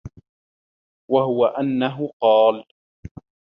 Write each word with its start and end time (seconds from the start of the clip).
وَهُوَ 1.11 1.45
أَنَّهُ 1.59 2.11
قَالَ 2.21 2.65